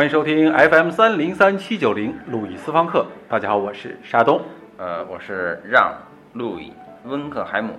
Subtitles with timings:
[0.00, 3.04] 欢迎收听 FM 三零三七九零路易斯方克。
[3.28, 4.40] 大家好，我是沙东。
[4.78, 5.92] 呃，我是让、
[6.32, 6.72] 路易、
[7.04, 7.74] 温克海姆、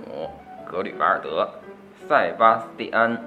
[0.64, 1.50] 格吕瓦尔德、
[2.08, 3.18] 塞巴斯蒂安、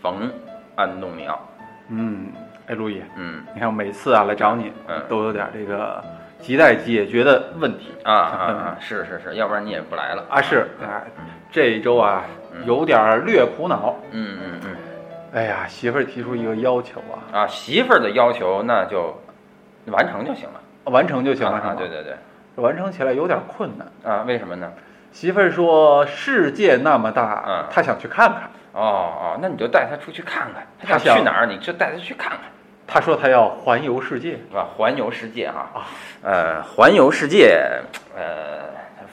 [0.00, 0.30] 冯、
[0.76, 1.48] 安东尼奥。
[1.88, 2.28] 嗯，
[2.68, 6.00] 哎，路易，嗯你看我每次啊来找你，嗯都有点这个
[6.40, 8.76] 亟待解决的问题啊啊啊！
[8.78, 10.40] 是是是，要不然你也不来了啊。
[10.40, 11.02] 是，啊，
[11.50, 12.22] 这一周啊
[12.64, 13.96] 有点略苦恼。
[14.12, 14.76] 嗯嗯嗯
[15.32, 19.16] 哎呀，媳妇儿提出一个要求啊，啊，媳妇儿的要求那就
[19.86, 22.14] 完成就行了，完成就行了，啊对对对，
[22.56, 23.86] 完成起来有点困难。
[24.12, 24.72] 啊，为什么呢？
[25.12, 28.42] 媳妇儿说世界那么大嗯，她想去看看。
[28.72, 28.80] 哦
[29.34, 32.40] 哦，那你就带她出去看看，她想想去哪儿，你就带她去看看。
[32.86, 34.32] 她说她要环游世界。
[34.32, 34.68] 是吧？
[34.76, 35.86] 环游世界哈，啊
[36.22, 37.58] 呃，环游世界，
[38.16, 38.68] 呃，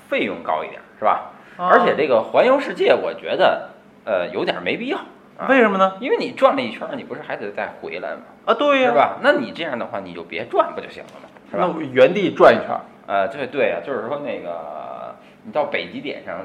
[0.10, 1.32] 费用高一点是吧？
[1.58, 3.70] 啊而且这个环游世界，我觉得
[4.04, 5.00] 呃有点没必要，
[5.38, 5.94] 啊为什么呢？
[6.00, 8.22] 因为你转了一圈儿，你不是还得再回来吗？
[8.46, 9.18] 啊，对呀、是吧？
[9.22, 11.30] 那你这样的话，你就别转不就行了吗？
[11.52, 11.74] 是吧？
[11.78, 12.82] 那原地转一圈儿。
[13.08, 16.40] 呃，对对啊，就是说那个你到北极点上，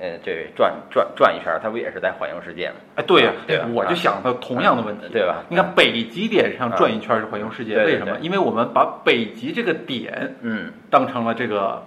[0.00, 2.74] 呃，这转转转一圈儿，它不也是在环游世界吗？
[2.96, 3.32] 哎，对呀、
[3.72, 5.44] 我就想到同样的问题，对吧？
[5.48, 8.18] 你看北极点上转一圈是环游世界，为什么？
[8.20, 11.82] 因为我们把北极这个点嗯，当成了这个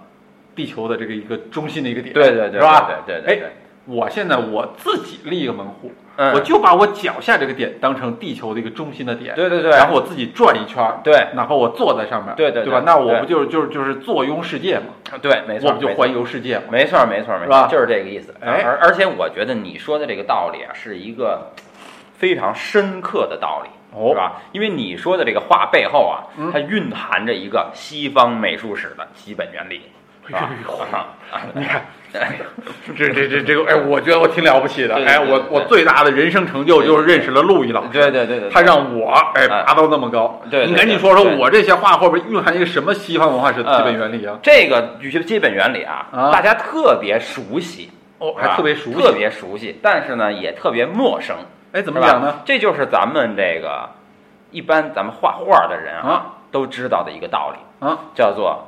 [0.54, 2.90] 地球的这个一个中心的一个点，对对对，是吧？
[3.06, 3.50] 对对对对哎，
[3.86, 12.64] 我现在我自己立一个门户，嗯我就把我脚下这个点当成地球的一个中心的点，对对对，然后我自己转一圈儿，对哪怕我坐在上面，对对对？
[12.64, 14.86] 对吧那我不就是就是就是坐拥世界嘛？
[15.22, 16.64] 对，没错，我不就环游世界嘛？
[16.70, 18.34] 没错，没错，没错，就是这个意思。
[18.40, 21.52] 哎而而且我觉得你说的这个道理啊，是一个
[22.16, 24.42] 非常深刻的道理，哦是吧？
[24.52, 29.82] 因为你说的这个话背后啊，嗯它蕴含着一个西方美术史的基本原理，
[31.54, 31.82] 你看，
[32.96, 34.94] 这这这这个，哎，我觉得我挺了不起的。
[34.94, 40.40] 哎，我我最大的人生成就就是认识了陆毅老师，对对对对，他让我哎哎爬到那么高。
[40.50, 44.38] 对对你赶紧说说我这些话后边蕴含一个什么西方文化史的基本原理啊？
[44.42, 48.98] 这个基基本原理啊，啊大家特别熟悉，哦，还特别熟悉。
[48.98, 51.36] 特别熟悉，但是呢，也特别陌生。
[51.72, 52.36] 哎，怎怎么么讲呢？？
[52.46, 53.88] 这就是咱们这个
[54.52, 58.64] 一般咱们画画的人啊啊都知道的一个道理，啊，叫做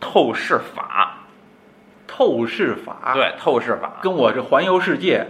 [0.00, 1.18] 透视法。
[2.06, 5.28] 透视法，，对，透视法跟我这环游世界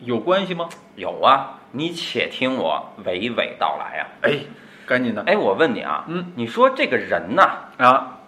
[0.00, 0.68] 有关系吗？
[0.96, 4.06] 有啊，你且听我娓娓道来啊。
[4.22, 4.40] 哎，
[4.86, 8.18] 赶紧的哎，我问你啊，嗯，你说这个人呐，啊，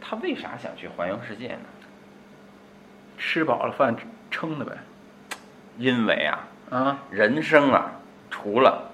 [0.00, 1.60] 他为啥想去环游世界呢？
[3.16, 3.96] 吃饱了饭
[4.30, 4.72] 撑的呗。
[5.78, 7.92] 因为啊，啊人生啊，
[8.28, 8.90] 除了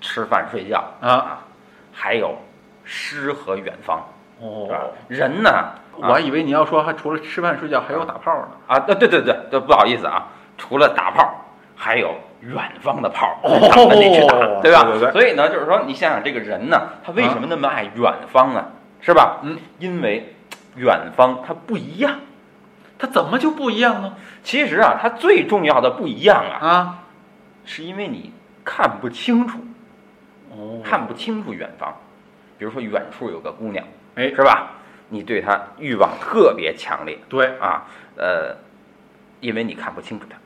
[0.00, 1.44] 吃饭睡觉啊，
[1.92, 2.36] 还有
[2.82, 4.02] 诗和远方，
[4.40, 4.68] 哦，？
[5.08, 5.50] 人呢，
[5.96, 8.48] 我还以为你要说还除了吃饭睡觉还有打炮呢。
[8.66, 11.34] 啊，对对对对，对，不好意思啊，除了打炮，
[11.74, 14.84] 还有远方的炮，哦咱们得去打，对吧？
[14.84, 18.64] 对对对所以呢，就是说，你想想这个人呢，他为什么那么爱远方呢？
[19.00, 19.38] 是吧？
[19.42, 20.34] 嗯，因为
[20.74, 22.18] 远方它不一样。
[22.98, 24.14] 它怎么就不一样呢？
[24.42, 26.98] 其实啊，它最重要的不一样啊，啊，
[27.64, 28.32] 是因为你
[28.64, 29.58] 看不清楚，
[30.50, 31.94] 哦看不清楚远方。
[32.58, 33.84] 比如说，远处有个姑娘，
[34.16, 34.72] 哎是吧？
[35.08, 37.16] 你对他欲望特别强烈。
[37.28, 38.56] 对，啊，呃，
[39.40, 40.36] 因为你看不清楚他。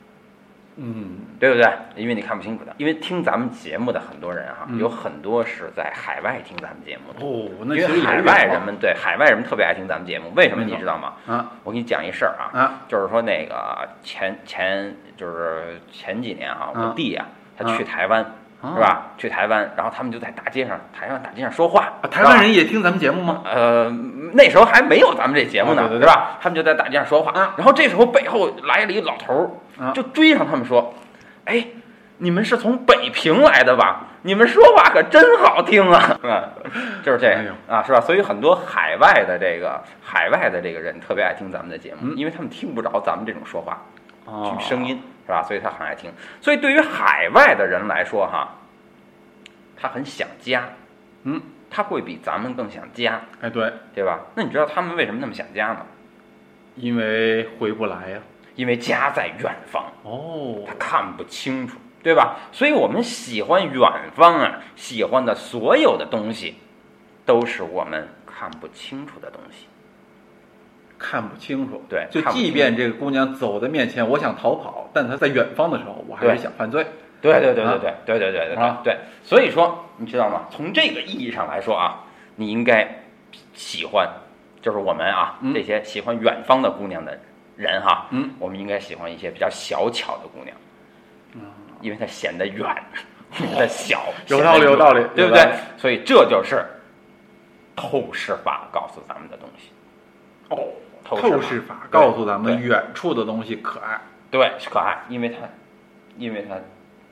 [0.75, 1.67] 嗯，对不对？
[1.95, 4.77] 因为你看不清楚他，因为听咱们节目的很多人哈、嗯。
[4.79, 7.25] 有很多是在海外听咱们节目的。
[7.25, 10.75] 哦，那海外人们对海外人们特别爱听咱们节目，为什么没错。
[10.75, 11.13] 你知道吗？
[11.27, 11.51] 啊。
[11.63, 12.81] 我给你讲一事儿啊，啊。
[12.87, 16.89] 就是说那个前前就是前几年哈、啊。
[16.89, 17.25] 我弟呀、
[17.57, 17.77] 他啊。
[17.77, 18.31] 去台湾、啊
[18.63, 19.07] 是吧？
[19.17, 21.93] 去台湾，然后他们就在大街上，台湾大街上说话。
[22.01, 23.41] 啊，台湾人也听咱们节目吗？
[23.45, 23.89] 呃，
[24.33, 26.37] 那时候还没有咱们这节目呢，啊对对对是吧？
[26.41, 30.93] 他们就在大街上说话，啊然后这时候背后来了一老头儿，啊就追上他们说
[31.45, 31.65] ：“哎，
[32.17, 34.07] 你们是从北平来的吧？
[34.23, 36.45] 你们说话可真好听啊！”啊，
[37.03, 37.99] 就是这哎呦啊，是吧？
[37.99, 43.81] 所以很多海外的这个海外的这个人特别爱听咱们的节目，嗯因为他们听不着咱们这种说话
[44.25, 45.43] 哦声音，是吧？
[45.43, 46.11] 所以他很爱听。
[46.39, 48.55] 所以对于海外的人来说，哈，
[49.75, 50.69] 他很想家，
[51.23, 53.21] 嗯，他会比咱们更想家。
[53.41, 54.19] 哎，对，对吧？
[54.35, 55.85] 那你知道他们为什么那么想家吗？
[56.75, 58.19] 因为回不来呀。
[58.55, 62.35] 因为家在远方，哦他看不清楚，对吧？
[62.51, 66.57] 所以我们喜欢远方啊，喜欢的所有的东西，
[67.25, 69.67] 都是我们看不清楚的东西。
[71.01, 71.83] 看不清楚。
[71.89, 76.85] 对就即便这个姑娘走在面前，我想逃跑，但她在远方的时候，我还是想犯罪。
[77.19, 78.97] 对对对啊对对对对对对对啊对。
[79.23, 80.47] 所以说，你知道吗？
[80.51, 82.03] 从这个意义上来说啊，
[82.35, 82.87] 你应该
[83.53, 84.07] 喜欢，
[84.61, 87.19] 就是我们啊嗯这些喜欢远方的姑娘的
[87.57, 90.55] 人哈，嗯，我们应该喜欢一些比较小巧的姑娘，
[91.81, 92.65] 因为她显得远，
[93.37, 95.47] 你的小， 有道理有道理对不对？
[95.77, 96.65] 所以这就是
[97.75, 99.71] 透视法告诉咱们的东西。
[100.49, 100.67] 哦，
[101.19, 103.99] 透视法告诉咱们远处的东西可爱。
[104.29, 105.37] 对，是可爱，因为它，
[106.17, 106.55] 因为它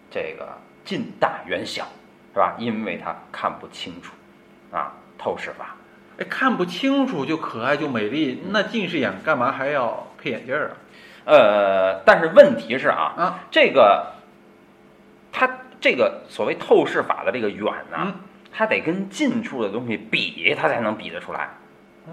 [0.09, 0.47] 这个
[0.85, 1.83] 近大远小，
[2.33, 2.55] 是吧？
[2.57, 4.13] 因为它看不清楚，
[4.71, 5.75] 啊，透视法。
[6.17, 10.69] 哎，看不清楚就可爱就美丽，那近视眼干嘛还要配眼镜啊
[11.25, 14.13] 呃，但是问题是啊，这个
[15.31, 15.49] 它
[15.79, 18.13] 这个所谓透视法的这个远呢、嗯
[18.51, 21.49] 它得跟近处的东西比，它才能比得出来，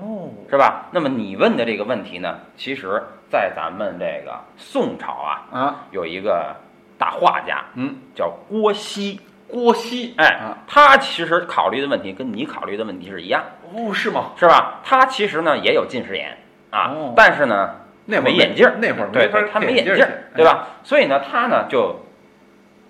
[0.01, 0.87] 哦，是吧？
[0.91, 6.55] 那么你问的这个问题呢，其实在咱们这个宋朝啊，啊，有一个
[6.99, 14.33] 大画家嗯，叫郭熙，郭熙，哎啊，，他其实考虑的问题跟你考虑的问题是一样，哦，是吗？
[14.37, 14.81] 是吧？
[14.85, 16.37] 他其实呢也有近视眼
[16.71, 17.75] 啊，哦但是呢
[18.07, 19.95] 那会儿没眼镜儿，那会儿没对对，他没眼镜
[20.35, 20.69] 对吧？
[20.85, 21.97] 所以呢，他呢就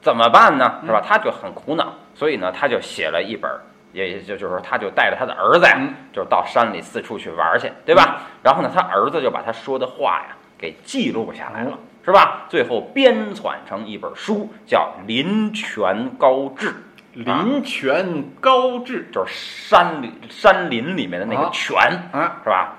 [0.02, 0.80] 怎么办呢？
[0.84, 1.02] 是吧？
[1.06, 3.60] 他就很苦恼，所以呢，他就写了一本儿，
[3.92, 5.66] 也也就就是说，他就带着他的儿子
[6.12, 8.22] 就是到山里四处去玩去，对吧？
[8.42, 12.46] 然后呢，他儿子就把他说的话呀给记录下来了哦，是吧？
[12.48, 16.70] 最后编纂成一本书，叫《林泉高志》。
[17.12, 21.76] 林泉高志就是山里山林里面的那个啊泉，
[22.12, 22.74] 啊，是吧？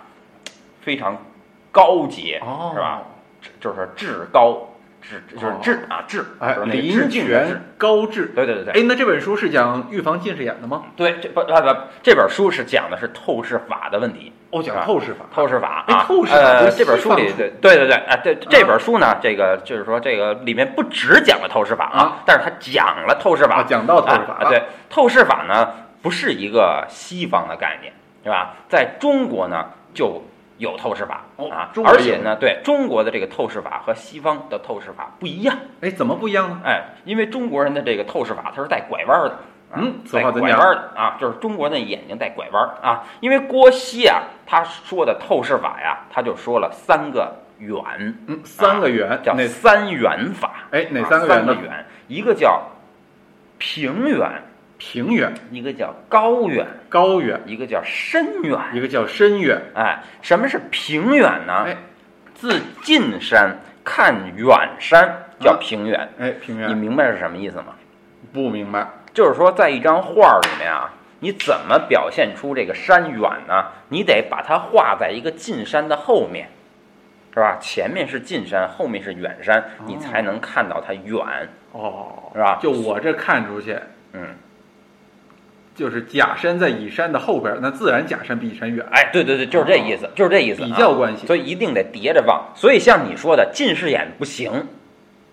[0.81, 1.17] 非常
[1.71, 3.01] 高洁，哦，是吧？？
[3.59, 4.67] 就是至高，
[5.09, 7.61] 至就是智啊智，哎林泉。
[7.77, 8.25] 高志。
[8.35, 10.83] 对对对对哎，那这本书是讲预防近视眼的吗？
[10.95, 15.25] 对，这不不不，这本书是讲的是透视法的问题，哦，讲透视法。
[15.33, 24.37] 透视法哎啊，透视法呃，这本书里对对对对，哎，对这本书呢，这个就是说这个里面不只讲了透视法啊，但是它讲了透视法啊，，讲到透视法。
[24.41, 25.69] 啊对，透视法呢
[26.01, 27.93] 不是一个西方的概念，
[28.23, 28.55] 是吧？
[28.67, 30.23] 在中国呢就
[30.57, 36.61] 有透视法、哦啊而且呢，对中国的这个透视法和西方的透视法不一样，哎，怎么不一样呢？
[36.65, 39.35] 哎，因为中国人的这个透视法它是带拐弯儿的。
[39.69, 43.03] 啊嗯此带拐弯儿的啊，就是中国人的眼睛带拐弯儿啊。
[43.19, 47.83] 因为郭熙啊，他说的透视法呀，他就说了三个远，
[48.27, 49.45] 嗯，三个圆，叫哪？
[49.45, 50.53] 三元法。
[50.71, 51.53] 哎，哪啊三个圆呢？
[51.53, 52.63] 三个远，一个叫
[53.57, 54.41] 平远，
[54.77, 58.59] 平远、一个叫高远，高远，一个叫深远。
[58.73, 59.59] 一个叫深远。
[59.73, 61.63] 哎，什么是平远呢？
[61.65, 61.77] 哎
[62.35, 66.07] 自近山看远山叫啊平远。
[66.19, 67.73] 哎，平远你明白是什么意思吗？
[68.31, 68.87] 不明白。
[69.11, 73.65] 就是说，在一张画儿里面啊，你怎么表现出这个山远呢？
[73.89, 76.47] 你得把它画在一个近山的后面，
[77.33, 77.57] 是吧？
[77.59, 81.19] 前面是近山，后面是远山，你才能看到它远，
[81.71, 82.59] 哦，是吧？
[82.61, 83.75] 就我这看出去，
[84.13, 84.27] 嗯，
[85.77, 88.83] 就是甲山在乙山的后边，那自然甲山比乙山远。
[88.91, 90.65] 哎，对对对，就是这意思，就是这意思、啊。
[90.65, 92.43] 比较关系所以一定得叠着望。
[92.55, 94.67] 所以像你说的，近视眼不行，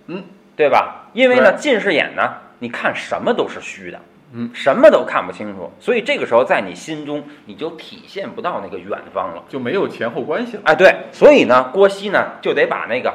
[0.08, 0.23] 嗯，
[0.55, 1.08] 对吧？
[1.14, 3.99] 因为呢，近视眼呢，你看什么都是虚的，
[4.35, 5.73] 嗯，什么都看不清楚。
[5.81, 9.43] 所以这个时候，在你心中你就体现不到那个远方了。
[9.49, 10.62] 就没有前后关系了。
[10.67, 13.14] 哎，对，所以呢，郭熙呢就得把那个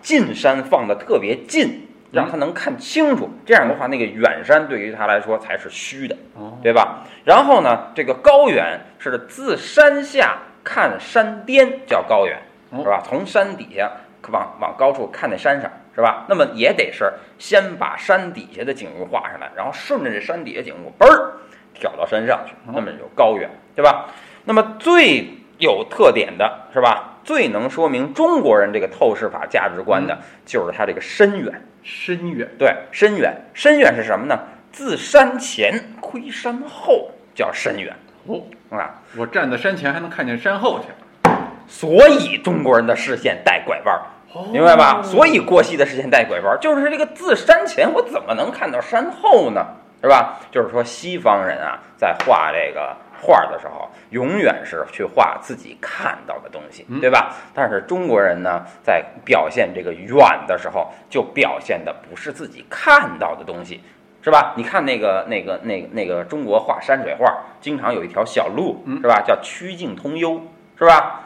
[0.00, 3.28] 近山放的特别近，让他能看清楚。
[3.44, 6.16] 这样的话，那个远山对于他来说才是虚的。
[6.34, 7.04] 哦，对吧？
[7.24, 12.38] 然后呢，这个高远是自山下看山巅，叫高远，
[12.70, 13.02] 哦是吧？
[13.04, 13.90] 从山底下
[14.30, 16.24] 往往高处看那山上，是吧？
[16.28, 21.32] 那么也得是先把山底下的景物画上来，然后顺着这山底下景物，嘣儿
[21.74, 24.06] 挑到山上去，哦那么有高远，对吧？
[24.44, 25.28] 那么最
[25.58, 27.15] 有特点的是吧？
[27.26, 31.52] 最能说明中国人这个透视法价值观的，就是它这个深远。
[31.82, 34.38] 深远对，深远，深远是什么呢？
[34.70, 37.94] 自山前窥山后，叫深远
[38.26, 39.02] 哦，啊。
[39.16, 41.30] 我站在山前还能看见山后去，
[41.66, 44.02] 所以中国人的视线带拐弯儿，
[44.32, 45.02] 哦明白吧？
[45.02, 49.66] 所以郭熙的视线带拐弯儿，就是这个自山前，我怎么能看到山后呢？
[50.02, 50.38] 是吧？
[50.52, 57.34] 就是说西方人啊，在画这个画儿的时候，永远是去画自己看到的东西，嗯对吧？
[57.54, 63.80] 但是中国人呢，在表现这个远的时候，就表现的不是自己看到的东西，
[64.22, 64.54] 是吧？
[64.56, 69.22] 你看那个那个那个那个中国画山水画，经常有一条小路，嗯是吧？
[69.26, 70.40] 叫曲径通幽，
[70.78, 71.22] 是吧？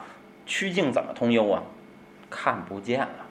[0.47, 1.63] 曲径怎么通幽啊？
[2.29, 3.27] 看不见了，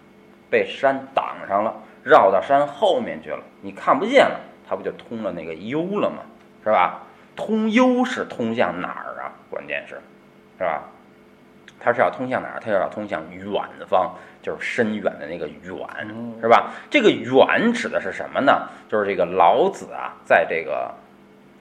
[0.50, 1.74] 被山挡上了，
[2.04, 6.18] 绕到山后面去了，你看不见了，它不就通了那个幽了吗？
[6.64, 7.04] 是吧？
[7.40, 9.32] 通幽是通向哪儿啊？
[9.50, 9.96] 关键是，
[10.58, 10.84] 是吧？
[11.80, 12.60] 它是要通向哪儿？
[12.60, 16.72] 它要通向远方，就是深远的那个远，嗯是吧？
[16.90, 18.68] 这个远指的是什么呢？
[18.90, 20.94] 就是这个老子啊，在这个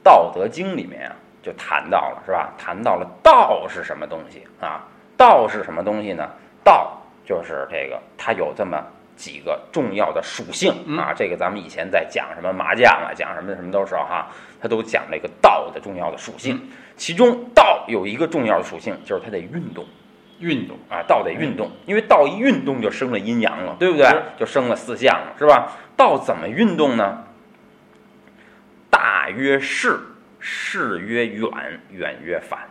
[0.02, 2.52] 《道德经》里面啊，就谈到了，是吧？
[2.58, 4.84] 谈到了道是什么东西啊？
[5.16, 6.28] 道是什么东西呢？
[6.64, 8.84] 道就是这个，它有这么
[9.18, 11.12] 几个重要的属性嗯啊。
[11.14, 14.28] 这个咱们以前在讲什么麻将啊，讲什么什么的时候哈，
[14.62, 16.56] 它都讲这个道的重要的属性。
[16.56, 19.86] 嗯其中道有一个重要的属性，就是它得运动
[20.40, 24.04] 运动，啊，道得运动，因为道一运动就生了阴阳了，对不对？
[24.36, 25.76] 就生了四象了，是吧？
[25.96, 27.22] 道怎么运动呢？
[28.90, 30.00] 大曰是，
[30.40, 31.48] 是曰远，
[31.92, 32.62] 远曰反。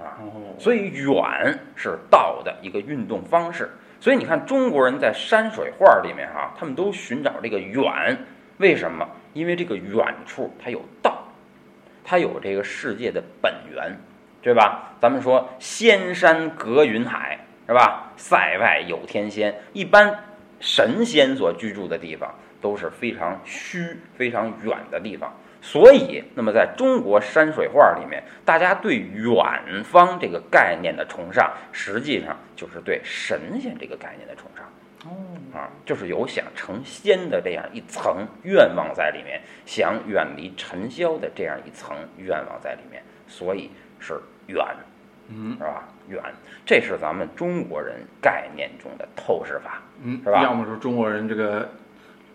[0.00, 0.18] 啊，
[0.58, 3.70] 所以远是道的一个运动方式。
[4.02, 8.18] 所以你看，中国人在山水画里面哈、他们都寻找这个远，
[8.56, 9.08] 为什么？
[9.32, 11.22] 因为这个远处它有道，
[12.02, 13.96] 它有这个世界的本源，
[14.42, 14.92] 对吧？
[15.00, 18.10] 咱们说仙山隔云海，是吧？
[18.16, 20.12] 塞外有天仙，一般
[20.58, 25.32] 神仙所居住的地方都是非常虚、非常远的地方。
[25.64, 34.66] 所以，那么在中国山水画里面，大家对远方这个概念的崇尚，实际上就是对神仙这个概念的崇尚。
[35.04, 35.14] 哦，
[35.54, 44.66] 啊，就是有想成仙的这样一层愿望在里面，想远离尘嚣的这样一层愿望在里面，所以是远，
[45.28, 45.88] 嗯是吧？
[46.08, 46.20] 远，
[46.66, 49.80] 这是咱们中国人概念中的透视法。
[50.02, 51.68] 嗯，是吧要么说中国人这个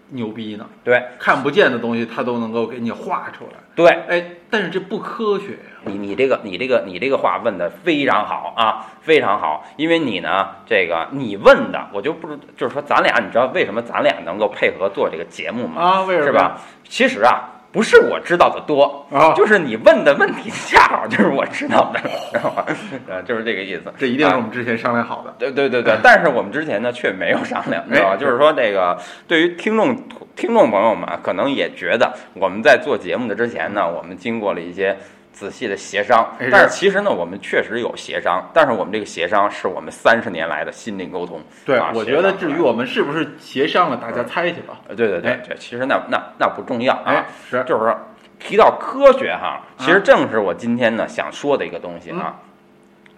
[0.10, 3.54] 牛逼呢，对看不见的东西他都能够给你画出来。
[3.76, 5.58] 对，哎，但是这不科学呀。
[5.86, 15.82] 你你这个你这个你这个话问的非常好啊，非常好，因为你呢，这个你问的我就不知，就是说咱俩，你知道为什么咱俩能够配合做这个节目吗？
[15.82, 16.26] 啊，为什么？
[16.26, 16.32] 是？
[16.34, 16.62] 吧？
[16.90, 22.00] 其实啊，不是我知道的多，啊，就是你问的问题恰好就是我知道的，
[22.32, 22.66] 知道吧？
[23.08, 23.94] 呃，就是这个意思。
[23.98, 25.34] 这一定是我们之前商量好的。
[25.38, 28.14] 对对对对， 但是我们之前呢却没有商量，你知道吧？
[28.14, 28.98] 哎就是说这个
[29.28, 29.96] 对于听众
[30.36, 34.98] 听众朋友们啊，可能也觉得我们在做节目的之前呢，我们经过了一些
[35.38, 41.40] 仔细的协商哎，但是是其实呢，我们确实有协商，但是我们这个协商是我们三十年来的心灵沟通。
[41.64, 44.80] 对啊，我觉得至于我们是不是协商了，大家猜去吧。
[44.88, 47.96] 呃对对对哎对，其实那那那不重要啊哎，，是，就是说
[48.40, 52.36] 提到科学哈，其实正是我今天呢想说的一个东西啊。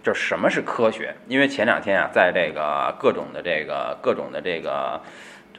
[0.02, 1.14] 就是什么是科学？
[1.28, 5.00] 因为前两天啊，在这个各种的这个各种的这个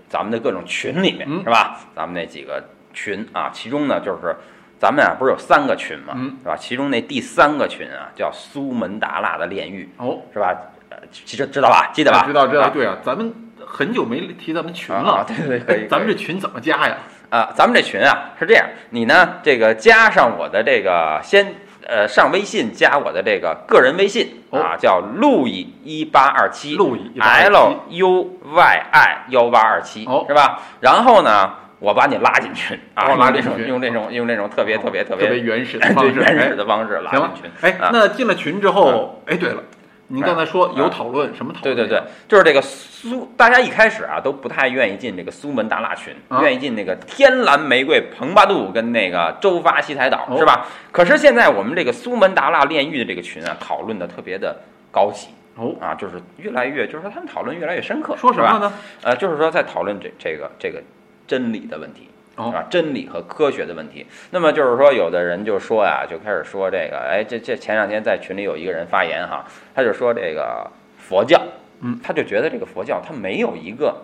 [0.09, 1.79] 咱们的各种群里面、嗯是吧？
[1.95, 2.65] 咱们那几个
[2.95, 4.35] 群啊，其中呢就是
[4.81, 6.57] 咱们啊不是有三个群嘛，嗯是吧？
[6.57, 10.57] 其中那第三个群啊叫苏门答腊的炼狱，哦，是吧？
[10.89, 11.91] 呃，其实知道吧？
[11.93, 12.25] 记得吧？
[12.27, 13.31] 知道知道，啊对啊，咱们
[13.65, 15.27] 很久没提咱们群啊，了。
[15.29, 16.97] 对对对，咱们这群怎么加呀？
[17.29, 21.55] 啊，咱们这群啊是这样，你呢这个加上我的这个先
[21.87, 30.61] 呃上微信加我的这个个人微信啊，叫路易一八二七，路易182 L U Y I 幺八二七，哦是吧？
[30.81, 37.51] 然后呢，我把你拉进群啊，我拉这拉进群种用这种用这种特别特别特别特别别原始的方式， 原始哎的方式拉进群。
[37.63, 39.63] 哎，啊那进了群之后，哎，对了，
[40.09, 41.75] 您刚才说有讨论，什么讨论？
[41.75, 50.67] 对对对，，就是这个苏，大家一开始啊都不太愿意进这个苏门答腊群，啊愿意进那个天蓝玫瑰蓬巴杜跟那个周发西台岛，哦是吧？
[50.93, 54.55] 可是现在我们这个苏门答腊炼狱的这个群啊，讨论的特别的
[54.91, 58.73] 高级哦，啊，就是越来越，就是说他们讨论越来越深刻，说什么呢？
[59.03, 60.83] 呃，就是说在讨论这这个这个
[61.31, 62.09] 真理的问题。
[62.35, 64.05] 哦啊，真理和科学的问题。
[64.31, 69.45] 那么就是说，有的人就说呀，就开始说这个，哎，这这前两天在群里有一个人发言哈，
[69.75, 71.41] 他就说这个佛教，
[71.83, 73.95] 嗯，他就觉得这个佛教它没有一个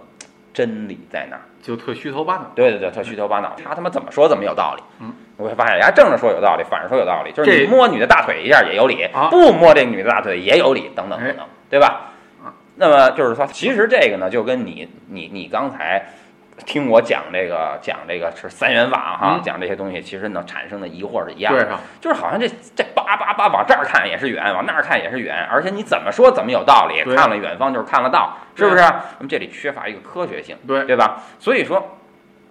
[0.53, 1.43] 真理在那儿。
[1.63, 2.53] 就特虚头巴脑。
[2.55, 4.83] 对对对，特虚头巴脑，他他妈怎么说怎么有道理。
[5.01, 12.13] 嗯，我会发现人家正着说有道理，反着说有道理，就是你摸女的大腿一下也有理，啊不摸这女的大腿也有理，等等等等，对吧
[12.45, 12.53] 啊？
[12.75, 16.05] 那么就是说，其实这个呢，就跟你你你刚才
[16.65, 21.65] 听我讲这个讲这个是三元法哈，嗯讲这些东西，其实呢产生的疑惑是一样的。
[21.65, 28.83] 对啊，就是好像这这叭叭叭往这儿看也是远，往那儿看也是远，而且你怎么说怎么有道理，看了远方就是看了道，是不是？
[28.83, 31.23] 那么这里缺乏一个科学性，对，对吧？
[31.39, 31.99] 所以说，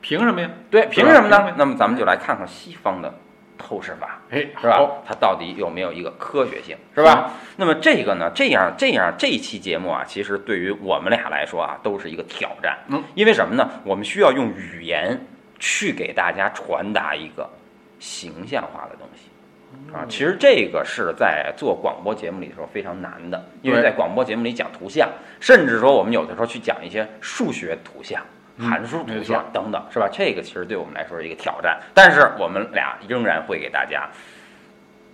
[0.02, 0.50] 凭什么呀？
[0.70, 1.28] 对，凭什么？
[1.28, 3.12] 呢那么咱们就来看看西方的
[3.58, 4.90] 透视法，哎，是吧？
[5.06, 7.34] 它到底有没有一个科学性，是吧？
[7.58, 12.78] 那么这个呢，这样这样这一期节目啊，其实对于我们俩来说啊，都是一个挑战。
[12.88, 13.70] 嗯，因为什么呢？
[13.84, 15.20] 我们需要用语言
[15.60, 17.50] 去给大家传达一个
[18.00, 19.30] 形象化的东西。
[19.94, 25.10] 啊，其实这个是在做广播节目里的时候非常难的，因为在广播节目里讲图像，
[25.40, 30.08] 甚至说我们有的时候去讲一些数学图像、嗯函数图像等等，是吧？
[30.12, 34.10] 这个其实对我们来说是一个挑战，但是我们俩仍然会给大家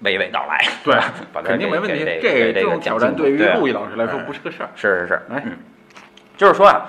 [0.03, 0.95] 娓娓道来， 对，
[1.33, 2.05] 把肯定没问题。
[2.21, 4.69] 这个这种挑战对于陆毅老师来说嗯不是个事儿。
[4.75, 5.57] 是是是，哎嗯，
[6.37, 6.87] 就是说啊，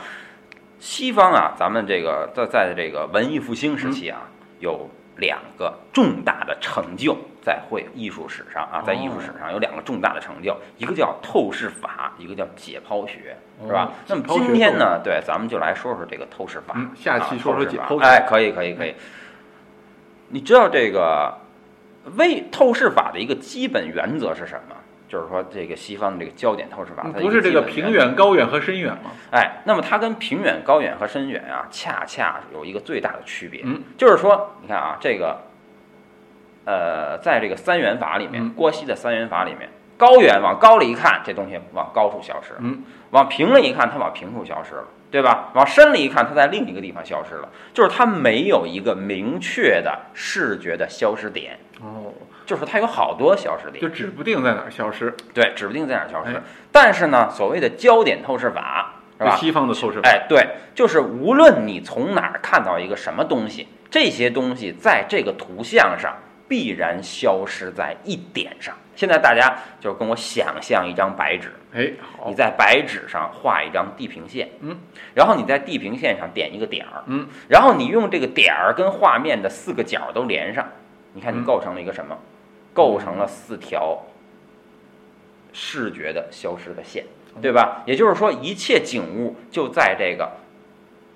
[0.78, 4.20] 西方啊，咱们这个在在这个文艺复兴时期啊，
[4.60, 13.92] 有两个重大的成就，在绘艺术史上啊，在艺术史哦上有两个重大的成就，一个叫透视法，一个叫解剖学，是吧哦？
[14.08, 16.74] 那么今天呢，对，咱们就来说说这个透视法。
[16.76, 18.94] 嗯下期啊说说解剖学哎，可以，可以，可以。
[20.28, 21.36] 你知道这个
[22.16, 24.76] 为透视法的一个基本原则是什么？
[25.12, 29.10] 就是说，这个西方的这个焦点透视法，它不是这个平远、高远和深远吗？
[29.30, 35.38] 哎，那么它跟平远、高远和深远啊，恰恰有一个最大的区别，嗯，就是说，你看啊，这个，
[36.64, 38.54] 呃，在这个三元法里面，嗯。
[38.56, 45.50] 郭熙的三元法里面，高远往高了一看，这东西往高处消失了；嗯，往平了一看，它往平处消失了，对吧？
[45.52, 52.14] 往深了一看，它在另一个地方消失了，就是它没有一个明确的视觉的消失点，哦，
[52.52, 56.42] 就是它有好多消失点就，指不定在哪儿消失，对，指不定在哪儿消失哎。
[56.70, 59.34] 但是呢，所谓的焦点透视法，是吧？
[59.36, 60.06] 西方的透视法。
[60.06, 66.14] 哎，对，就是无论你从哪儿看到一个什么东西，这些东西在这个图像上
[66.46, 68.74] 必然消失在一点上。
[68.94, 74.76] 现在大家就跟我想象一张白纸，哎，好你，在白纸上画一张地平线，嗯，
[75.14, 80.68] 然后你在地平线上点一个点儿，嗯，然后你用这个点儿跟画面的四个角都连上，
[81.14, 82.14] 你看你嗯构成了一个什么？
[82.72, 83.98] 构成了四条
[85.52, 87.04] 视觉的消失的线，
[87.40, 87.82] 对吧？
[87.86, 90.30] 也就是说，一切景物就在这个，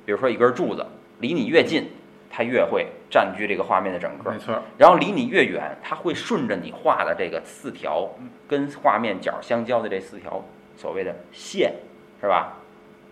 [0.05, 0.85] 比如说一根柱子，
[1.21, 1.89] 离你越近，
[2.31, 8.09] 它越会占据这个画面的整个没，错，然后离你越远，它会顺着你画的这个四条
[8.47, 10.45] 跟画面角相交的这四条
[10.77, 11.73] 所谓的线，
[12.21, 12.53] 是吧？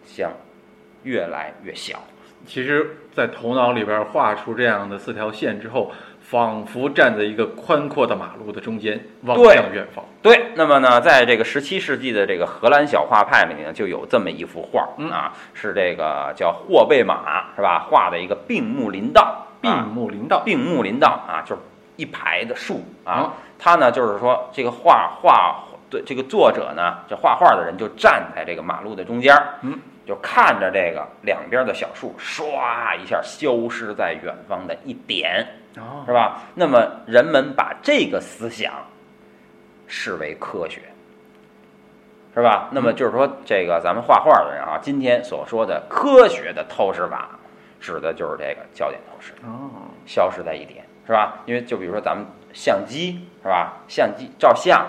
[0.04, 0.30] 相
[1.02, 1.98] 越来越小。
[2.46, 5.90] 其实，在头脑里边画出这样的四条线之后，
[6.24, 10.02] 仿佛站在一个宽阔的马路的中间，望向远方。
[10.22, 15.10] 对，那么呢，在这个十七世纪的这个荷兰小画派里呢，就有这么一幅画嗯。
[15.10, 17.86] 啊，是这个叫霍贝马是吧？
[17.90, 21.60] 画的一个并木林道，并啊木林道，并木林道啊，就是
[21.96, 23.12] 一排的树啊。
[23.12, 23.32] 啊。
[23.58, 36.42] 它呢，就是说这个画画对这个作者呢，这画画的人就站在这个马路的中间，嗯，就看着这个两边的小树唰一下消失在远方的一点，哦是吧？
[36.54, 38.72] 那么人们把这个思想
[39.86, 40.80] 视为科学，
[42.34, 42.68] 是吧？
[42.72, 47.30] 那么就是说，这个咱们画画的人啊，今天所说的科学的透视法，
[47.80, 49.70] 指的就是这个焦点透视，哦，
[50.04, 51.40] 消失在一点，是吧？
[51.46, 53.74] 因为就比如说咱们相机，是吧？
[53.88, 54.86] 相机照相，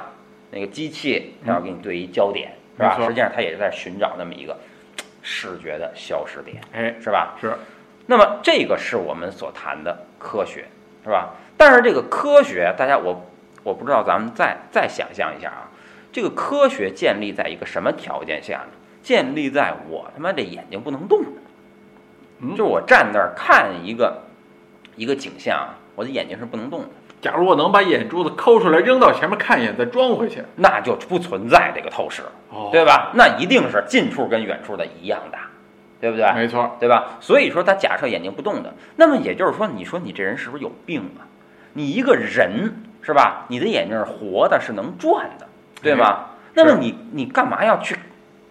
[0.52, 2.98] 那个机器它要给你对一焦点，是吧？
[3.00, 4.58] 实际上它也是在寻找那么一个
[5.28, 7.36] 视觉的消失点，哎，是吧？
[7.42, 7.52] 是，
[8.06, 10.66] 那么这个是我们所谈的科学，
[11.04, 11.34] 是吧？
[11.58, 13.26] 但是这个科学，大家我
[13.64, 15.66] 我不知道，咱们再再想象一下啊，
[16.12, 18.68] 这个科学建立在一个什么条件下呢？
[19.02, 21.24] 建立在我他妈这眼睛不能动，
[22.42, 24.22] 嗯就是我站那儿看一个
[24.96, 26.90] 一个景象啊，我的眼睛是不能动的，
[27.22, 33.12] 假如我能把眼珠子抠出来扔到前面看一眼，再装回去，那就不存在这个透视，哦对吧？
[33.16, 35.48] 那一定是近处跟远处的一样大，
[36.00, 36.32] 对不对？
[36.34, 37.18] 没错，对吧？
[37.20, 41.26] 所以说他假设眼睛不动的，那么也就是说，你说你这人是不是有病啊？
[41.74, 43.46] 你一个人是吧？
[43.48, 45.48] 你的眼睛是活的，是能转的，
[45.82, 46.26] 对吗？
[46.54, 47.98] 那么你你干嘛要去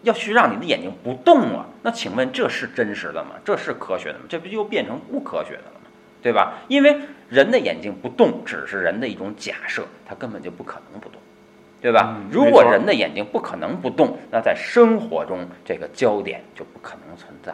[0.03, 1.67] 要去让你的眼睛不动啊？
[1.83, 3.31] 那请问这是真实的吗？
[3.45, 4.25] 这是科学的吗？
[4.29, 5.89] 这不就变成不科学的了吗？
[6.23, 6.55] 对吧？
[6.69, 6.99] 因为
[7.35, 11.21] 人的眼睛不动只是人的一种假设，它根本就不可能不动。
[11.81, 12.31] 对吧嗯？
[12.33, 17.53] 如果人的眼睛不可能不动，那在生活中这个焦点就不可能存在。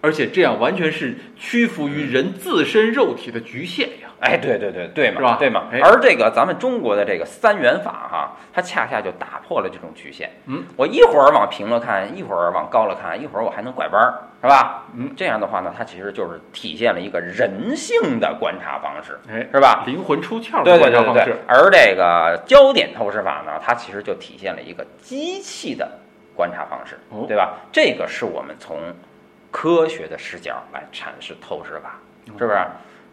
[0.00, 4.08] 而且这样完全是屈服于人自身肉体的局限呀。
[4.20, 5.64] 哎，对对对对嘛，是吧对嘛。
[5.72, 10.30] 哎而这个咱们中国的这个三元法哈，它恰恰就打破了这种局限。
[10.44, 14.84] 嗯，我一会儿往平了看，一会儿往高了看，一会儿我还能拐弯儿，是吧？
[14.94, 19.84] 嗯，这样的话呢，它其实就是体现了一个人性的观察方式，哎，是吧？
[19.86, 21.38] 灵魂出窍对的对对对对观察方式。。
[21.46, 25.90] 而这个焦点透视法呢，它其实就体现了一个机器的
[26.36, 27.54] 观察方式，哦对吧？
[27.72, 28.76] 这个是我们从
[29.50, 32.58] 科学的视角来阐释透视法，是不是？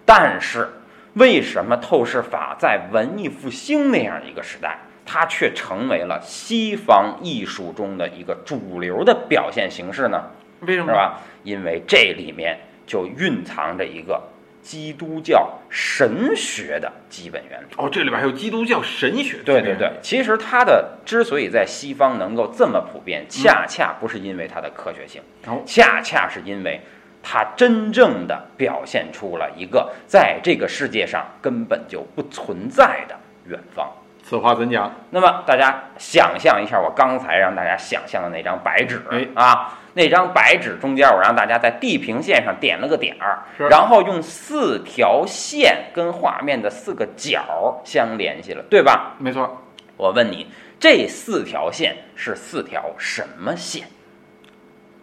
[0.05, 0.69] 但是
[1.13, 10.23] 为什么透视法在文艺复兴那样一个时代，它却成为了西方艺术中的一个主流的表现形式呢？
[10.61, 10.87] 为什么？
[10.87, 11.19] 是吧？
[11.43, 14.21] 因为这里面就蕴藏着一个
[14.67, 17.65] 基督教神学的基本原理。
[17.77, 19.37] 哦，这里边还有基督教神学。
[19.45, 26.81] 对对对，，其实它的之所以在西方能够这么普遍，恰恰不是因为它的科学性，哦恰恰是因为
[27.23, 33.89] 它真正的表现出了一个在这个世界上根本就不存在的远方。
[34.21, 34.93] 此话怎讲？
[35.11, 49.15] 那么大家想象一下，我刚才让大家想象的那张白纸哎啊，那张白纸中间，我让大家在地平线上点了个点儿，然后用四条线跟画面的四个角相联系了，对吧？
[49.17, 49.63] 没错，
[49.97, 50.45] 我问你，
[50.79, 53.87] 这四条线是四条什么线？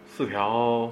[0.07, 0.89] 四条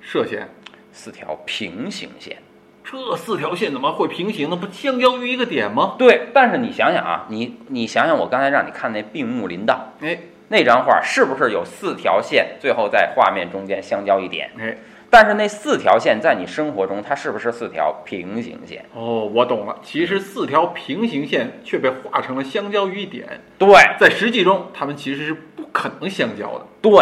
[0.00, 0.48] 射线。
[0.90, 2.36] 四条平行线。
[2.82, 4.56] 这四条线怎么会平行呢？
[4.56, 5.94] 不相交于一个点吗？
[5.96, 10.18] 对，但是你想想啊，你你想想，我刚才让你看那并木林道哎
[10.48, 14.50] 那张画，是不是有四条线，最后在画面中间相交一点？
[14.58, 14.76] 哎，
[15.10, 18.84] 但是那四条线在你生活中，它是不是四条平行线？
[18.94, 19.76] 哦，我懂了。
[19.82, 26.66] 其实四条平行线却被画成了相交于一点，对在实际中，它们其实是不可能相交的。
[26.80, 26.98] 对，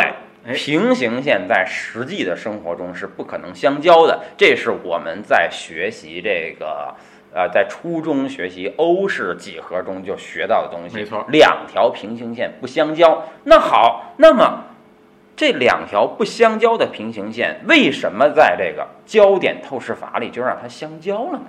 [0.47, 4.23] 哎平行线在实际的生活中是不可能相交的。
[4.37, 6.95] 这是我们在学习这个。
[7.37, 13.27] 呃，在初中学习欧式几何中就学到的东西，没错两条平行线不相交。
[13.45, 14.65] 那好，那么
[15.37, 21.47] 这两条不相交的平行线，为什么在这个焦点透视法里就让它相交了呢？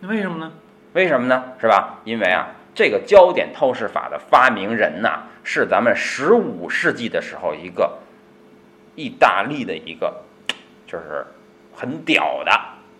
[0.00, 0.50] 那为什么呢？
[0.94, 1.52] 为什么呢？
[1.60, 2.00] 是吧？
[2.02, 7.98] 因为啊，这个焦点透视法的发明人呐，是咱们十五世纪的时候一个
[8.96, 10.12] 意大利的一个，
[10.84, 11.24] 就是
[11.72, 12.50] 很屌的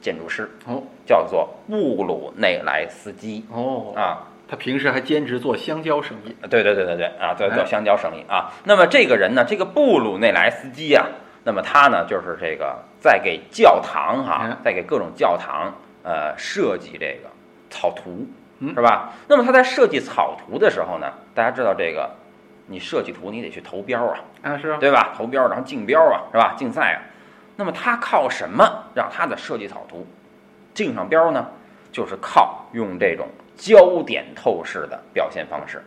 [0.00, 4.24] 建筑师，哦叫做布鲁内莱斯基哦，啊。
[4.50, 6.34] 他平时还兼职做香蕉生意。
[6.48, 8.50] 对对对对对啊，做做哎香蕉生意啊。
[8.64, 11.04] 那么这个人呢，这个布鲁内莱斯基啊，
[11.44, 15.70] 那么他呢，就是这个在给教堂哈嗯，在给各种教堂
[16.02, 17.28] 呃设计这个
[17.68, 18.26] 草图，
[18.60, 19.12] 嗯是吧？
[19.28, 22.08] 那么他在设计草图的时候呢，大家知道这个，
[22.68, 25.12] 你设计图你得去投标啊，啊，是啊，对吧？
[25.14, 26.54] 投标然后竞标啊，是吧？
[26.56, 26.98] 竞赛啊。
[27.58, 30.06] 那么他靠什么让他的设计草图
[30.72, 31.44] 竞上标呢？
[31.90, 35.82] 就是靠用这种焦点透视的表现方式，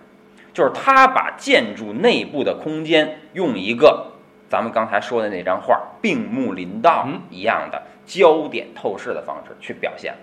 [0.51, 4.11] 就是他把建筑内部的空间用一个
[4.49, 10.19] 咱们刚才说的那张画“病木林道嗯”一样的焦点透视的方式去表现了。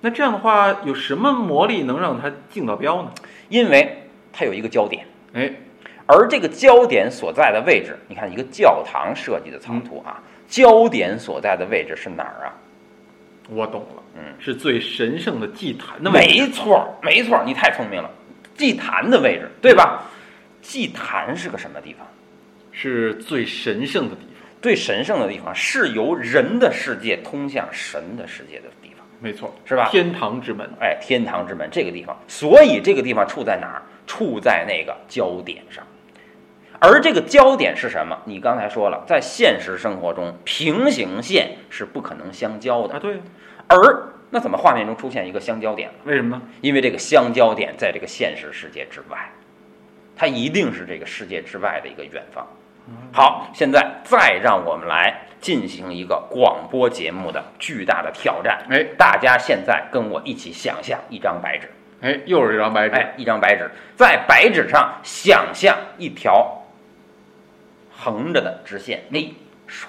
[0.00, 3.10] 那这样的话，有什么魔力能让它竞到标呢？
[3.50, 5.52] 因为它有一个焦点，哎，
[6.06, 12.54] 而这个焦点所在的位置，你看一个教堂设计的草图啊，焦点所在的位置是哪儿啊？
[13.50, 16.26] 我懂了，嗯，是最神圣的祭坛的位置。
[16.26, 18.10] 没错，没错，你太聪明了。
[18.56, 20.02] 祭坛的位置，对吧？
[20.60, 22.06] 祭坛是个什么地方？
[22.72, 24.28] 是最神圣的地方。
[24.60, 29.88] 最神圣的地方是由人的世界通向神的世界的地方，没错，是吧？
[29.90, 30.68] 天堂之门。
[30.80, 33.82] 哎，天堂之门这个地方，所以这个地方处在哪儿？
[34.06, 35.86] 处在那个焦点上。
[36.80, 38.16] 而这个焦点是什么？
[38.24, 42.94] 你刚才说了，在现实生活中，平行线是不可能相交的。
[42.94, 43.20] 啊，对，
[43.66, 43.76] 而
[44.30, 45.90] 那怎么画面中出现一个相交点？
[46.04, 46.42] 为什么呢？
[46.60, 49.18] 因为这个相交点在这个现实世界之外，
[50.16, 52.46] 它一定是这个世界之外的一个远方。
[53.12, 58.62] 好，现在再让我们来进行一个广播节目的巨大的挑战。
[58.70, 61.68] 哎大家现在跟我一起想象一张白纸，
[62.00, 62.94] 哎，又是一张白纸。
[62.94, 66.57] 哎，一张白纸，在白纸上想象一条
[67.98, 69.34] 横着的直线 A，
[69.68, 69.86] 唰，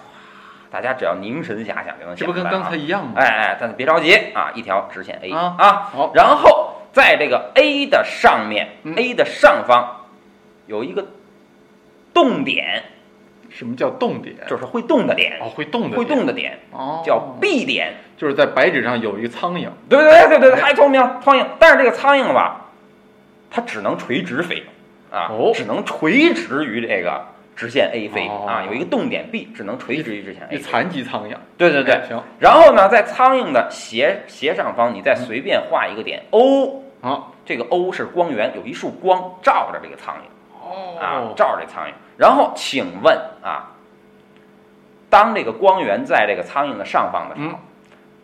[0.72, 2.16] 大家只要凝神遐想就能想出来、啊。
[2.18, 3.14] 这不跟刚才一样吗？
[3.18, 10.08] 哎哎，但是别着急啊，一条直线 A 啊好然后在这个 A 的上面、嗯 a 的上方
[10.66, 11.06] 有一个
[12.14, 12.84] 动点，
[13.50, 14.36] 什么叫动点？
[14.48, 17.94] 就是会动的点，哦，会动的，会动的点哦，叫 B 点。
[18.18, 19.70] 就是在白纸上有一个苍蝇。
[19.88, 21.46] 对对对对对，哎太聪明了，苍蝇。
[21.58, 22.66] 但是这个苍蝇吧，
[23.50, 24.64] 它只能垂直飞
[25.10, 27.26] 啊，哦只能垂直于这个
[27.60, 28.46] 直线 A 飞、哦。
[28.48, 31.36] 啊，有一个动点 B，只能垂直于直线 A 残疾苍蝇。
[31.58, 41.92] 对对对，哎行，然后呢，在苍蝇的斜斜上方，你再随便画一个点 O，啊，这个 O 是光源，有一束光照着这个苍蝇啊哦，，照着这苍蝇。
[42.16, 43.76] 然后请问啊，
[45.10, 47.60] 当这个光源在这个苍蝇的上方的时候，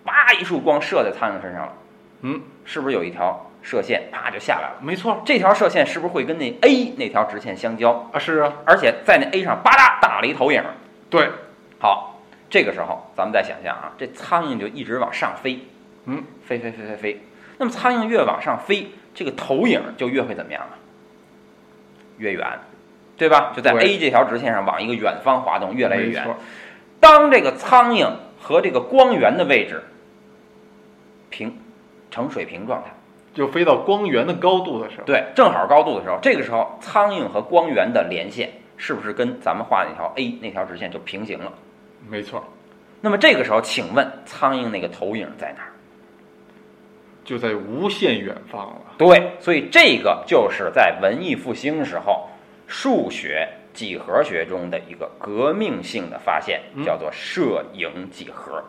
[0.05, 1.73] 叭一束光射在苍蝇身上了，
[2.21, 4.75] 嗯，是不是有一条射线啪就下来了？
[4.79, 8.07] 没错这条射线是不是会跟那 A 那条直线相交？
[8.13, 10.63] 啊，是啊，而且在那 A 上吧嗒打了一投影。
[11.09, 11.27] 对，
[11.79, 15.59] 好，这个时候咱们再想象啊，这苍蝇就一直往上飞，
[16.05, 17.21] 嗯，飞飞飞飞飞。
[17.57, 20.77] 那么苍蝇越往上飞，这个投影就越会怎么样啊？
[22.19, 22.47] 越远，
[23.17, 23.51] 对吧？
[23.55, 26.27] 就在 A 这条直线上往一个远方滑动，越来越远。
[26.99, 29.83] 当这个苍蝇和这个光源的位置
[31.31, 31.57] 平
[32.11, 32.91] 成水平状态，
[33.35, 41.53] 就飞到光源的高度的时候，对，正好高度的时候，这个时候苍蝇和光源的连线是不是跟咱们画的那条 A 那条直线就平行了？
[42.09, 42.43] 没错，
[43.01, 45.69] 那么这个时候，请问苍蝇那个投影在哪儿？
[47.25, 48.81] 就在无限远方了。
[48.97, 52.29] 对，所以这个就是在文艺复兴时候
[52.67, 58.57] 数学几何学中的一个革命性的发现，嗯叫做摄影几何。
[58.57, 58.63] 嗯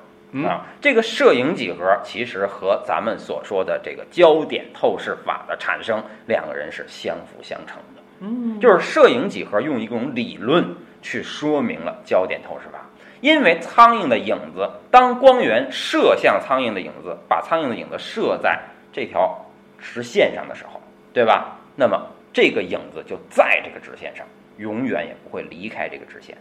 [0.45, 8.03] 啊，这个摄影几何其实和咱们所说的这个焦点透视法的产生，两个人是相辅相成的。
[8.21, 10.65] 嗯，就是摄影几何用一种理论
[11.01, 12.81] 去说明了焦点透视法。
[13.23, 18.61] 因为苍蝇的影子，当光源射向苍蝇的影子，把苍蝇的影子射在
[18.93, 19.43] 这条
[19.79, 20.81] 直线上的时候，
[21.15, 21.57] 对吧？
[21.77, 24.27] 那么这个影子就在这个直线上，
[24.59, 26.37] 永远也不会离开这个直线。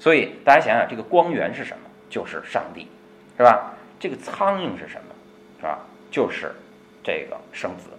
[0.00, 1.88] 所以大家想想，这个光源是什么？
[2.08, 2.86] 就是上帝，
[3.36, 3.74] 是吧？
[3.98, 5.14] 这个苍蝇是什么？
[5.58, 5.78] 是吧？
[6.10, 6.54] 就是
[7.02, 7.90] 这个生子，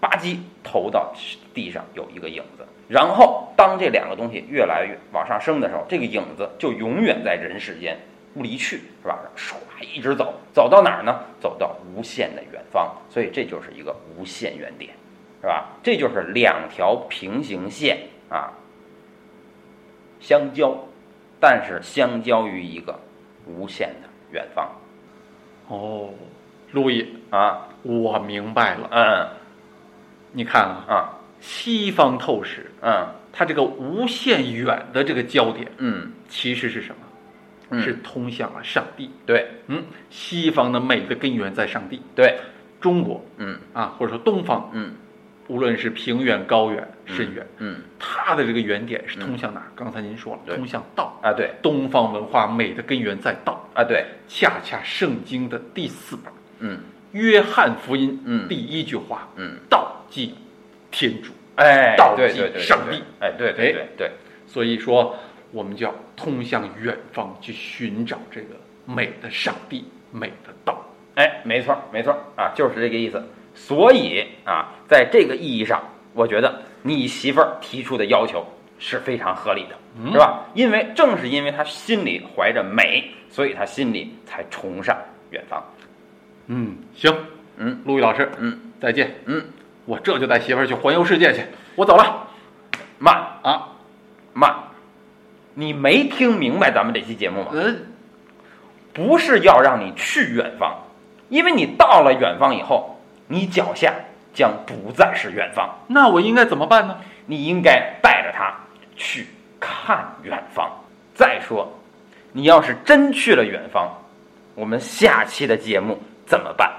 [0.00, 1.12] 吧唧投到
[1.54, 7.98] 地上有一个影子，然后当这两个东西越来越往上升的时候，这个影子就永远在人世间
[8.34, 9.18] 不离去，是吧？
[9.36, 9.54] 唰
[9.94, 11.20] 一直走，走到哪儿呢？
[11.40, 14.92] 走到无限的远方，所以这就是一个无限原点，
[15.40, 15.68] 是吧？
[15.82, 17.98] 这就是两条平行线
[18.28, 18.52] 啊
[20.20, 20.76] 相交，
[21.40, 22.98] 但是相交于一个
[23.46, 24.70] 无限的远方
[25.70, 26.10] 哦，
[26.72, 28.88] 路易，啊，我明白了。
[28.90, 29.28] 嗯。
[30.32, 31.16] 你看啊，啊。
[31.40, 33.06] 西方透视嗯。
[33.32, 36.10] 它这个无限远的这个焦点，嗯。
[36.28, 36.96] 其实是什么？
[37.70, 39.08] 嗯，是通向了上帝。
[39.24, 39.48] 对。
[39.68, 42.36] 嗯，西方的美的根源在上帝，对，
[42.80, 43.56] 中国嗯。
[43.72, 44.94] 啊，或者说东方，嗯
[45.50, 47.80] 无论是平原、高原、深远，嗯。
[47.98, 49.66] 它的这个原点是通向哪儿？
[49.74, 51.18] 刚才您说了，通向道。
[51.20, 51.50] 啊对。
[51.60, 56.26] 东方文化美的根源在道，啊对，恰恰圣经的第四本
[56.60, 56.78] 《嗯。
[57.10, 58.46] 约翰福音》嗯。
[58.48, 60.36] 第一句话嗯，“道即
[60.92, 61.32] 天主。
[61.56, 64.10] 哎，道即上帝，哎对对对对，”，
[64.46, 65.16] 所以说
[65.50, 68.54] 我们就要通向远方去寻找这个
[68.86, 70.80] 美的上帝、美的道。
[71.16, 73.20] 哎，没错没错啊，就是这个意思。
[73.54, 75.82] 所以啊，在这个意义上，
[76.14, 78.44] 我觉得你媳妇儿提出的要求
[78.78, 80.44] 是非常合理的，嗯是吧？
[80.54, 84.96] 因为正是因为她心里怀着美，所以她心里才崇尚
[85.30, 85.62] 远方。
[86.46, 87.14] 嗯，行，
[87.58, 89.14] 嗯陆毅老师，嗯再见。
[89.26, 89.44] 嗯，
[89.84, 91.42] 我这就带媳妇儿去环游世界去，
[91.76, 92.28] 我走了
[92.98, 93.68] 慢啊。
[94.32, 94.54] 慢，
[95.54, 97.48] 你没听明白咱们这期节目吗？
[97.52, 97.86] 嗯，
[98.92, 100.72] 不是要让你去远方，
[101.28, 102.99] 因为你到了远方以后，
[103.32, 103.94] 你脚下
[104.34, 106.98] 将不再是远方，那我应该怎么办呢？
[107.26, 108.52] 你应该带着他
[108.96, 109.28] 去
[109.60, 110.68] 看远方。
[111.14, 111.72] 再说，
[112.32, 113.88] 你要是真去了远方，
[114.56, 116.72] 我们下期的节目怎么办？